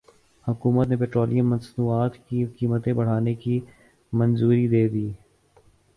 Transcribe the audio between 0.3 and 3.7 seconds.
حکومت نے پیٹرولیم مصنوعات کی قیمتیں بڑھانے کی